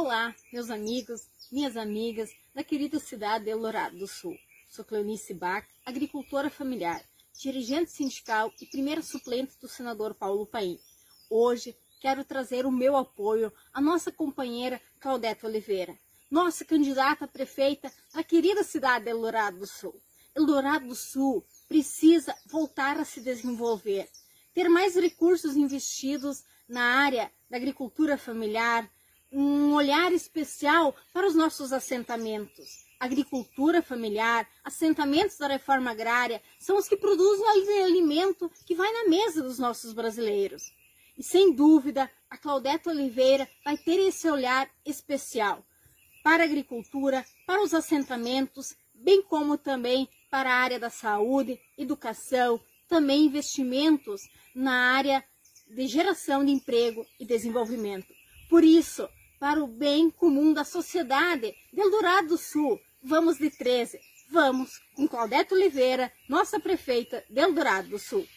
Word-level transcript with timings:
Olá, 0.00 0.32
meus 0.52 0.70
amigos, 0.70 1.28
minhas 1.50 1.76
amigas 1.76 2.30
da 2.54 2.62
querida 2.62 3.00
cidade 3.00 3.46
de 3.46 3.50
Eldorado 3.50 3.98
do 3.98 4.06
Sul. 4.06 4.38
Sou 4.70 4.84
Cleonice 4.84 5.34
Bach, 5.34 5.66
agricultora 5.84 6.48
familiar, 6.48 7.02
dirigente 7.36 7.90
sindical 7.90 8.52
e 8.60 8.66
primeira 8.66 9.02
suplente 9.02 9.58
do 9.60 9.66
senador 9.66 10.14
Paulo 10.14 10.46
Paim. 10.46 10.78
Hoje 11.28 11.76
quero 11.98 12.24
trazer 12.24 12.64
o 12.64 12.70
meu 12.70 12.96
apoio 12.96 13.52
à 13.74 13.80
nossa 13.80 14.12
companheira 14.12 14.80
Claudete 15.00 15.44
Oliveira, 15.44 15.98
nossa 16.30 16.64
candidata 16.64 17.24
a 17.24 17.28
prefeita 17.28 17.92
da 18.14 18.22
querida 18.22 18.62
cidade 18.62 19.06
de 19.06 19.10
Eldorado 19.10 19.58
do 19.58 19.66
Sul. 19.66 20.00
Eldorado 20.32 20.86
do 20.86 20.94
Sul 20.94 21.44
precisa 21.66 22.36
voltar 22.46 23.00
a 23.00 23.04
se 23.04 23.20
desenvolver, 23.20 24.08
ter 24.54 24.68
mais 24.68 24.94
recursos 24.94 25.56
investidos 25.56 26.44
na 26.68 26.82
área 26.82 27.32
da 27.50 27.56
agricultura 27.56 28.16
familiar, 28.16 28.88
um 29.30 29.72
olhar 29.74 30.12
especial 30.12 30.94
para 31.12 31.26
os 31.26 31.34
nossos 31.34 31.72
assentamentos. 31.72 32.86
Agricultura 32.98 33.80
familiar, 33.80 34.48
assentamentos 34.64 35.38
da 35.38 35.46
reforma 35.46 35.90
agrária 35.90 36.42
são 36.58 36.76
os 36.76 36.88
que 36.88 36.96
produzem 36.96 37.44
o 37.44 37.84
alimento 37.84 38.50
que 38.66 38.74
vai 38.74 38.90
na 38.92 39.08
mesa 39.08 39.42
dos 39.42 39.58
nossos 39.58 39.92
brasileiros. 39.92 40.72
E 41.16 41.22
sem 41.22 41.52
dúvida, 41.52 42.10
a 42.30 42.36
Claudete 42.36 42.88
Oliveira 42.88 43.48
vai 43.64 43.76
ter 43.76 43.98
esse 44.00 44.28
olhar 44.28 44.68
especial 44.84 45.64
para 46.22 46.42
a 46.42 46.46
agricultura, 46.46 47.24
para 47.46 47.62
os 47.62 47.72
assentamentos, 47.72 48.76
bem 48.94 49.22
como 49.22 49.56
também 49.56 50.08
para 50.30 50.50
a 50.50 50.56
área 50.56 50.78
da 50.78 50.90
saúde, 50.90 51.60
educação, 51.76 52.60
também 52.88 53.26
investimentos 53.26 54.22
na 54.54 54.92
área 54.94 55.24
de 55.68 55.86
geração 55.86 56.44
de 56.44 56.50
emprego 56.50 57.06
e 57.18 57.24
desenvolvimento. 57.24 58.12
Por 58.48 58.64
isso, 58.64 59.08
para 59.38 59.62
o 59.62 59.66
bem 59.66 60.10
comum 60.10 60.52
da 60.52 60.64
sociedade 60.64 61.54
de 61.72 61.80
Eldorado 61.80 62.28
do 62.28 62.38
Sul. 62.38 62.80
Vamos 63.02 63.38
de 63.38 63.50
13. 63.50 63.98
Vamos 64.30 64.78
com 64.94 65.08
Claudete 65.08 65.54
Oliveira, 65.54 66.12
nossa 66.28 66.60
prefeita 66.60 67.24
de 67.30 67.40
Eldorado 67.40 67.88
do 67.88 67.98
Sul. 67.98 68.28